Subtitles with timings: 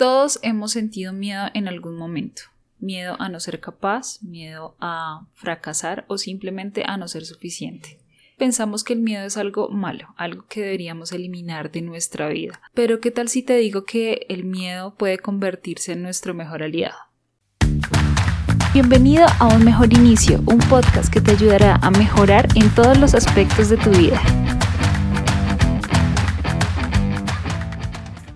[0.00, 2.44] Todos hemos sentido miedo en algún momento.
[2.78, 7.98] Miedo a no ser capaz, miedo a fracasar o simplemente a no ser suficiente.
[8.38, 12.62] Pensamos que el miedo es algo malo, algo que deberíamos eliminar de nuestra vida.
[12.72, 16.96] Pero ¿qué tal si te digo que el miedo puede convertirse en nuestro mejor aliado?
[18.72, 23.14] Bienvenido a Un Mejor Inicio, un podcast que te ayudará a mejorar en todos los
[23.14, 24.18] aspectos de tu vida.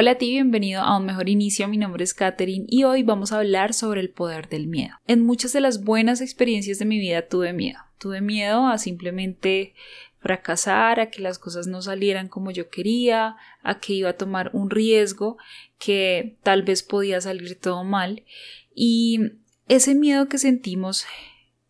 [0.00, 1.66] Hola a ti, bienvenido a un mejor inicio.
[1.66, 4.94] Mi nombre es Katherine y hoy vamos a hablar sobre el poder del miedo.
[5.08, 7.80] En muchas de las buenas experiencias de mi vida tuve miedo.
[7.98, 9.74] Tuve miedo a simplemente
[10.20, 14.50] fracasar, a que las cosas no salieran como yo quería, a que iba a tomar
[14.52, 15.36] un riesgo
[15.80, 18.22] que tal vez podía salir todo mal.
[18.76, 19.18] Y
[19.66, 21.06] ese miedo que sentimos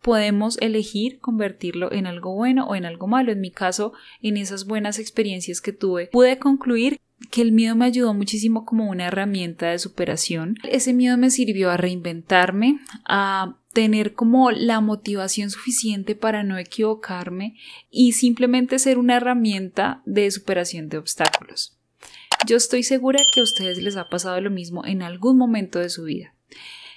[0.03, 3.33] podemos elegir convertirlo en algo bueno o en algo malo.
[3.33, 7.01] En mi caso, en esas buenas experiencias que tuve, pude concluir
[7.31, 10.57] que el miedo me ayudó muchísimo como una herramienta de superación.
[10.63, 17.57] Ese miedo me sirvió a reinventarme, a tener como la motivación suficiente para no equivocarme
[17.91, 21.77] y simplemente ser una herramienta de superación de obstáculos.
[22.47, 25.91] Yo estoy segura que a ustedes les ha pasado lo mismo en algún momento de
[25.91, 26.35] su vida.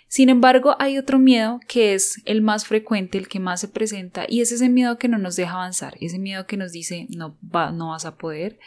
[0.07, 4.25] Sin embargo, hay otro miedo que es el más frecuente, el que más se presenta,
[4.27, 7.37] y es ese miedo que no nos deja avanzar, ese miedo que nos dice no,
[7.43, 8.59] va, no vas a poder,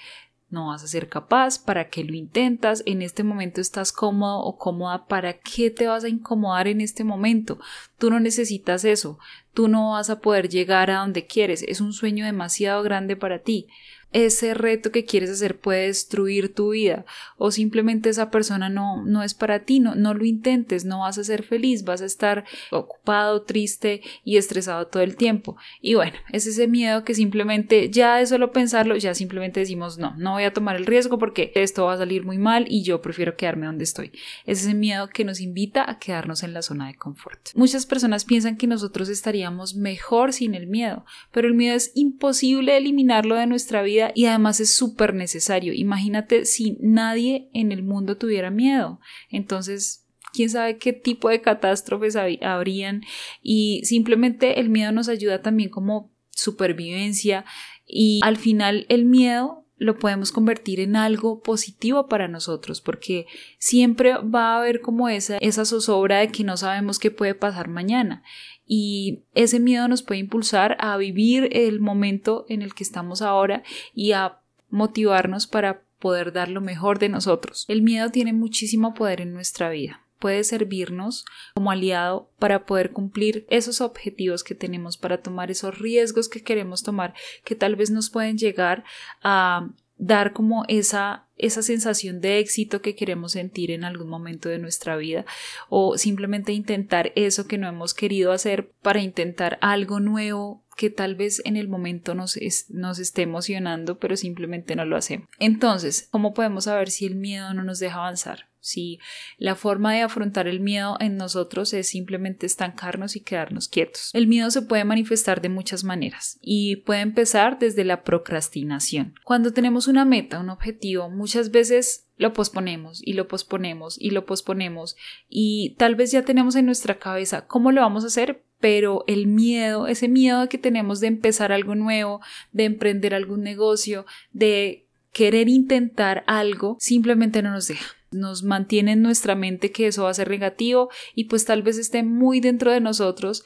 [0.55, 4.57] no vas a ser capaz, para qué lo intentas, en este momento estás cómodo o
[4.57, 7.59] cómoda, para qué te vas a incomodar en este momento.
[7.99, 9.19] Tú no necesitas eso,
[9.53, 13.41] tú no vas a poder llegar a donde quieres, es un sueño demasiado grande para
[13.41, 13.69] ti
[14.15, 17.05] ese reto que quieres hacer puede destruir tu vida
[17.37, 21.19] o simplemente esa persona no, no es para ti, no, no lo intentes, no vas
[21.19, 25.57] a ser feliz, vas a estar ocupado, triste y estresado todo el tiempo.
[25.81, 30.15] Y bueno, es ese miedo que simplemente ya de solo pensarlo, ya simplemente decimos no,
[30.17, 33.03] no voy a tomar el riesgo porque esto va a salir muy mal y yo
[33.03, 34.13] prefiero quedarme donde estoy.
[34.47, 37.49] Es ese miedo que nos invita a quedarnos en la zona de confort.
[37.57, 42.77] Muchas personas piensan que nosotros estaríamos mejor sin el miedo, pero el miedo es imposible
[42.77, 45.73] eliminarlo de nuestra vida y además es súper necesario.
[45.73, 49.01] Imagínate si nadie en el mundo tuviera miedo.
[49.31, 53.03] Entonces, quién sabe qué tipo de catástrofes habrían
[53.43, 57.45] y simplemente el miedo nos ayuda también como supervivencia
[57.87, 63.27] y al final el miedo lo podemos convertir en algo positivo para nosotros, porque
[63.59, 67.69] siempre va a haber como esa, esa zozobra de que no sabemos qué puede pasar
[67.69, 68.23] mañana.
[68.67, 73.63] Y ese miedo nos puede impulsar a vivir el momento en el que estamos ahora
[73.95, 74.41] y a
[74.71, 77.65] motivarnos para poder dar lo mejor de nosotros.
[77.69, 83.45] El miedo tiene muchísimo poder en nuestra vida puede servirnos como aliado para poder cumplir
[83.51, 87.13] esos objetivos que tenemos, para tomar esos riesgos que queremos tomar,
[87.45, 88.85] que tal vez nos pueden llegar
[89.23, 89.69] a
[89.99, 94.97] dar como esa, esa sensación de éxito que queremos sentir en algún momento de nuestra
[94.97, 95.27] vida
[95.69, 101.17] o simplemente intentar eso que no hemos querido hacer para intentar algo nuevo que tal
[101.17, 102.41] vez en el momento nos,
[102.71, 105.29] nos esté emocionando pero simplemente no lo hacemos.
[105.39, 108.54] Entonces, ¿cómo podemos saber si el miedo no nos deja avanzar?
[108.65, 108.99] Si
[109.37, 114.11] la forma de afrontar el miedo en nosotros es simplemente estancarnos y quedarnos quietos.
[114.15, 119.15] El miedo se puede manifestar de muchas maneras y puede empezar desde la procrastinación.
[119.23, 124.25] Cuando tenemos una meta, un objetivo, muchas veces lo posponemos y lo posponemos y lo
[124.25, 124.97] posponemos
[125.29, 129.27] y tal vez ya tenemos en nuestra cabeza cómo lo vamos a hacer, pero el
[129.27, 132.21] miedo, ese miedo que tenemos de empezar algo nuevo,
[132.53, 139.03] de emprender algún negocio, de querer intentar algo, simplemente no nos deja nos mantiene en
[139.03, 142.73] nuestra mente que eso va a ser negativo y pues tal vez esté muy dentro
[142.73, 143.45] de nosotros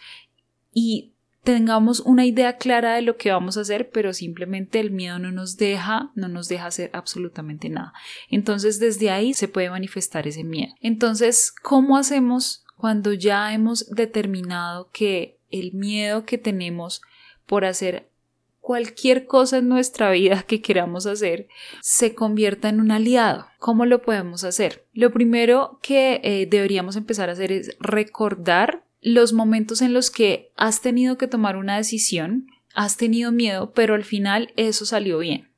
[0.73, 5.19] y tengamos una idea clara de lo que vamos a hacer, pero simplemente el miedo
[5.19, 7.95] no nos deja, no nos deja hacer absolutamente nada.
[8.29, 10.75] Entonces desde ahí se puede manifestar ese miedo.
[10.81, 17.00] Entonces, ¿cómo hacemos cuando ya hemos determinado que el miedo que tenemos
[17.47, 18.09] por hacer
[18.69, 21.49] cualquier cosa en nuestra vida que queramos hacer
[21.81, 23.47] se convierta en un aliado.
[23.59, 24.84] ¿Cómo lo podemos hacer?
[24.93, 30.53] Lo primero que eh, deberíamos empezar a hacer es recordar los momentos en los que
[30.55, 35.49] has tenido que tomar una decisión, has tenido miedo, pero al final eso salió bien.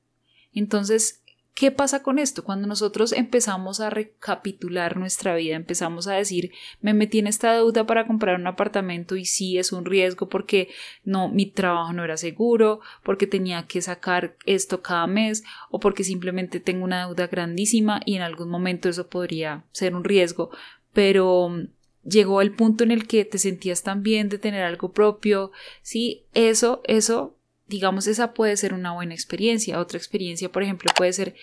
[0.53, 1.20] Entonces,
[1.61, 2.43] ¿Qué pasa con esto?
[2.43, 7.85] Cuando nosotros empezamos a recapitular nuestra vida, empezamos a decir, me metí en esta deuda
[7.85, 10.71] para comprar un apartamento y sí es un riesgo porque
[11.05, 16.03] no, mi trabajo no era seguro, porque tenía que sacar esto cada mes o porque
[16.03, 20.49] simplemente tengo una deuda grandísima y en algún momento eso podría ser un riesgo,
[20.95, 21.69] pero mm,
[22.09, 25.53] llegó el punto en el que te sentías tan bien de tener algo propio,
[25.83, 27.37] sí, eso, eso
[27.71, 29.81] digamos, esa puede ser una buena experiencia.
[29.81, 31.35] Otra experiencia, por ejemplo, puede ser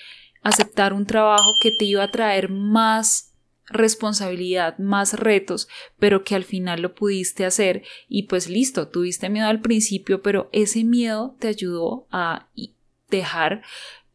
[0.43, 3.33] aceptar un trabajo que te iba a traer más
[3.69, 5.67] responsabilidad, más retos,
[5.99, 10.49] pero que al final lo pudiste hacer y pues listo, tuviste miedo al principio, pero
[10.53, 12.47] ese miedo te ayudó a
[13.09, 13.63] dejar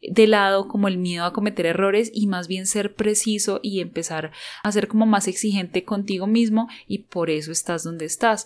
[0.01, 4.31] de lado como el miedo a cometer errores y más bien ser preciso y empezar
[4.63, 8.45] a ser como más exigente contigo mismo y por eso estás donde estás.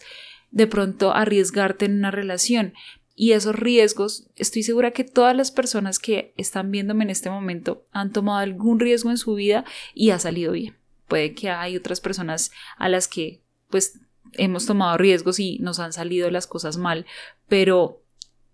[0.52, 2.74] De pronto arriesgarte en una relación,
[3.20, 7.84] y esos riesgos, estoy segura que todas las personas que están viéndome en este momento
[7.92, 9.66] han tomado algún riesgo en su vida
[9.96, 10.78] y ha salido bien.
[11.08, 13.42] Puede que hay otras personas a las que
[13.72, 14.00] pues
[14.34, 17.08] hemos tomado riesgos y nos han salido las cosas mal,
[17.48, 18.04] pero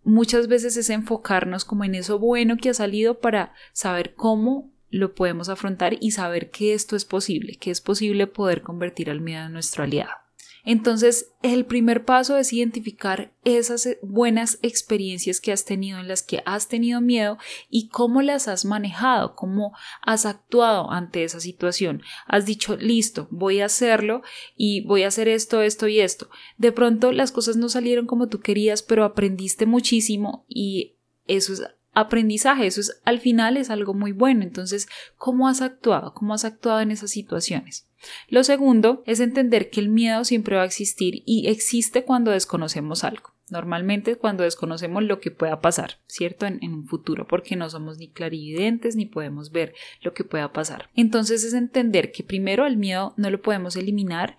[0.06, 5.13] muchas veces es enfocarnos como en eso bueno que ha salido para saber cómo lo
[5.13, 9.45] podemos afrontar y saber que esto es posible, que es posible poder convertir al miedo
[9.45, 10.23] en nuestro aliado.
[10.65, 16.24] Entonces, el primer paso es identificar esas eh, buenas experiencias que has tenido en las
[16.24, 17.38] que has tenido miedo
[17.69, 22.01] y cómo las has manejado, cómo has actuado ante esa situación.
[22.27, 24.21] Has dicho, listo, voy a hacerlo
[24.56, 26.30] y voy a hacer esto, esto y esto.
[26.57, 30.95] De pronto las cosas no salieron como tú querías, pero aprendiste muchísimo y
[31.27, 34.44] eso es aprendizaje, eso es al final es algo muy bueno.
[34.44, 34.88] Entonces,
[35.18, 36.13] ¿cómo has actuado?
[36.13, 37.88] ¿Cómo has actuado en esas situaciones?
[38.28, 43.04] Lo segundo es entender que el miedo siempre va a existir y existe cuando desconocemos
[43.04, 43.32] algo.
[43.50, 46.46] Normalmente cuando desconocemos lo que pueda pasar, ¿cierto?
[46.46, 50.54] En, en, un futuro, porque no somos ni clarividentes ni podemos ver lo que pueda
[50.54, 50.90] pasar.
[50.96, 54.38] Entonces es entender que primero el miedo no lo podemos eliminar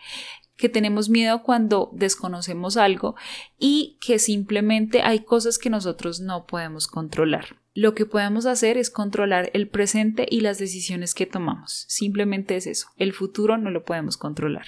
[0.56, 3.16] que tenemos miedo cuando desconocemos algo
[3.58, 7.56] y que simplemente hay cosas que nosotros no podemos controlar.
[7.74, 11.84] Lo que podemos hacer es controlar el presente y las decisiones que tomamos.
[11.88, 12.86] Simplemente es eso.
[12.96, 14.66] El futuro no lo podemos controlar.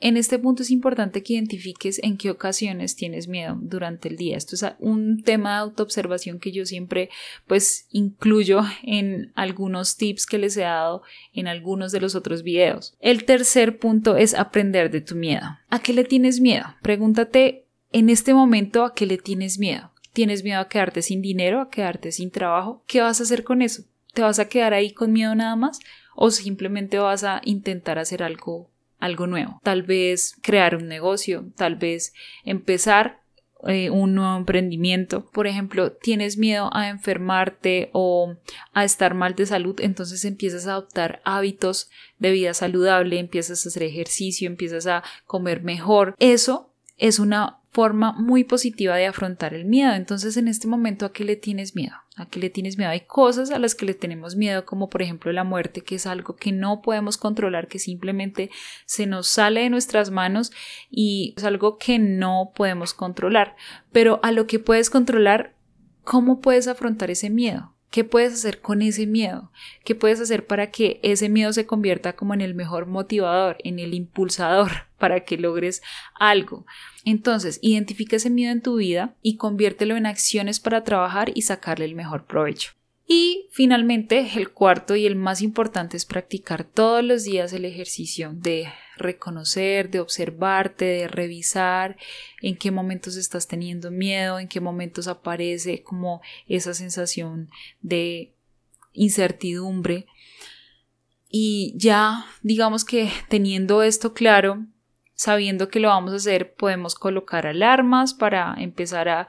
[0.00, 4.36] En este punto es importante que identifiques en qué ocasiones tienes miedo durante el día.
[4.36, 7.10] Esto es un tema de autoobservación que yo siempre
[7.46, 11.02] pues incluyo en algunos tips que les he dado
[11.32, 12.96] en algunos de los otros videos.
[13.00, 15.46] El tercer punto es aprender de tu miedo.
[15.68, 16.66] ¿A qué le tienes miedo?
[16.82, 19.92] Pregúntate en este momento a qué le tienes miedo.
[20.18, 22.82] ¿Tienes miedo a quedarte sin dinero, a quedarte sin trabajo?
[22.88, 23.84] ¿Qué vas a hacer con eso?
[24.14, 25.78] ¿Te vas a quedar ahí con miedo nada más?
[26.16, 28.68] ¿O simplemente vas a intentar hacer algo
[28.98, 33.20] algo nuevo, tal vez crear un negocio, tal vez empezar
[33.68, 35.24] eh, un nuevo emprendimiento.
[35.30, 38.34] Por ejemplo, tienes miedo a enfermarte o
[38.72, 43.68] a estar mal de salud, entonces empiezas a adoptar hábitos de vida saludable, empiezas a
[43.68, 46.16] hacer ejercicio, empiezas a comer mejor.
[46.18, 49.92] Eso es una forma muy positiva de afrontar el miedo.
[49.92, 51.94] Entonces, en este momento, ¿a qué le tienes miedo?
[52.16, 52.90] ¿A qué le tienes miedo?
[52.90, 56.06] Hay cosas a las que le tenemos miedo, como por ejemplo la muerte, que es
[56.06, 58.50] algo que no podemos controlar, que simplemente
[58.86, 60.50] se nos sale de nuestras manos
[60.90, 63.54] y es algo que no podemos controlar.
[63.92, 65.54] Pero a lo que puedes controlar,
[66.02, 67.77] ¿cómo puedes afrontar ese miedo?
[67.90, 69.50] ¿Qué puedes hacer con ese miedo?
[69.84, 73.78] ¿Qué puedes hacer para que ese miedo se convierta como en el mejor motivador, en
[73.78, 75.82] el impulsador para que logres
[76.14, 76.66] algo?
[77.04, 81.86] Entonces, identifica ese miedo en tu vida y conviértelo en acciones para trabajar y sacarle
[81.86, 82.77] el mejor provecho.
[83.10, 88.34] Y finalmente, el cuarto y el más importante es practicar todos los días el ejercicio
[88.34, 88.68] de
[88.98, 91.96] reconocer, de observarte, de revisar
[92.42, 97.48] en qué momentos estás teniendo miedo, en qué momentos aparece como esa sensación
[97.80, 98.34] de
[98.92, 100.04] incertidumbre.
[101.30, 104.66] Y ya, digamos que teniendo esto claro,
[105.18, 109.26] sabiendo que lo vamos a hacer, podemos colocar alarmas para empezar a,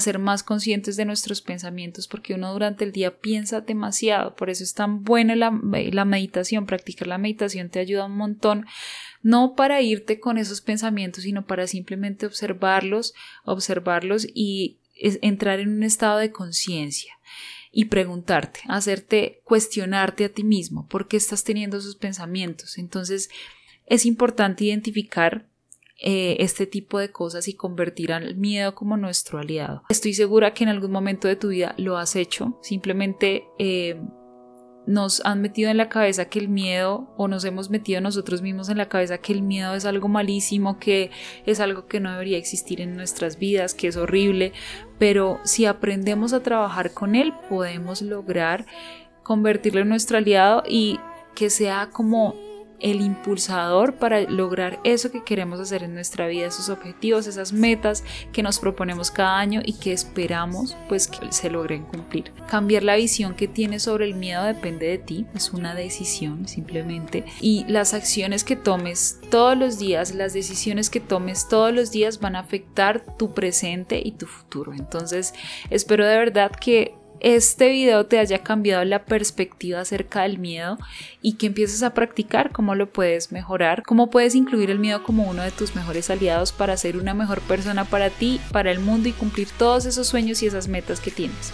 [0.00, 4.64] ser más conscientes de nuestros pensamientos, porque uno durante el día piensa demasiado, por eso
[4.64, 5.56] es tan buena la,
[5.92, 8.66] la meditación, practicar la meditación te ayuda un montón,
[9.22, 13.14] no para irte con esos pensamientos, sino para simplemente observarlos,
[13.44, 17.14] observarlos y entrar en un estado de conciencia
[17.70, 22.76] y preguntarte, hacerte cuestionarte a ti mismo, ¿por qué estás teniendo esos pensamientos?
[22.76, 23.30] Entonces,
[23.88, 25.46] es importante identificar
[26.00, 29.82] eh, este tipo de cosas y convertir al miedo como nuestro aliado.
[29.88, 34.00] Estoy segura que en algún momento de tu vida lo has hecho, simplemente eh,
[34.86, 38.68] nos han metido en la cabeza que el miedo o nos hemos metido nosotros mismos
[38.68, 41.10] en la cabeza que el miedo es algo malísimo, que
[41.46, 44.52] es algo que no debería existir en nuestras vidas, que es horrible,
[45.00, 48.66] pero si aprendemos a trabajar con él podemos lograr
[49.24, 51.00] convertirlo en nuestro aliado y
[51.34, 52.47] que sea como
[52.80, 58.04] el impulsador para lograr eso que queremos hacer en nuestra vida, esos objetivos, esas metas
[58.32, 62.32] que nos proponemos cada año y que esperamos pues que se logren cumplir.
[62.48, 67.24] Cambiar la visión que tienes sobre el miedo depende de ti, es una decisión simplemente
[67.40, 72.20] y las acciones que tomes todos los días, las decisiones que tomes todos los días
[72.20, 74.72] van a afectar tu presente y tu futuro.
[74.72, 75.34] Entonces,
[75.70, 80.78] espero de verdad que este video te haya cambiado la perspectiva acerca del miedo
[81.22, 85.28] y que empieces a practicar cómo lo puedes mejorar, cómo puedes incluir el miedo como
[85.28, 89.08] uno de tus mejores aliados para ser una mejor persona para ti, para el mundo
[89.08, 91.52] y cumplir todos esos sueños y esas metas que tienes.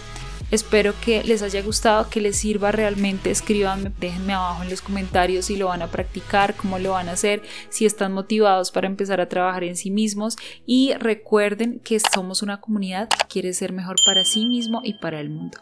[0.55, 3.29] Espero que les haya gustado, que les sirva realmente.
[3.29, 7.11] Escríbanme, déjenme abajo en los comentarios si lo van a practicar, cómo lo van a
[7.11, 10.37] hacer, si están motivados para empezar a trabajar en sí mismos.
[10.65, 15.19] Y recuerden que somos una comunidad que quiere ser mejor para sí mismo y para
[15.19, 15.57] el mundo.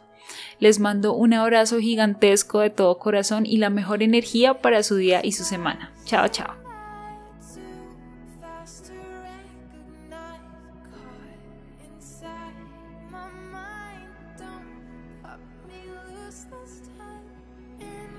[0.60, 5.22] Les mando un abrazo gigantesco de todo corazón y la mejor energía para su día
[5.24, 5.92] y su semana.
[6.06, 6.63] Chao, chao.
[15.68, 15.82] me
[16.16, 17.30] loose this time
[17.80, 18.10] in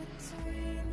[0.00, 0.86] between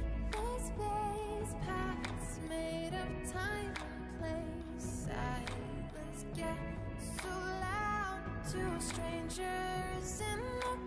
[0.60, 7.30] space paths made of time and place silence gets so
[7.62, 10.83] loud to strangers in the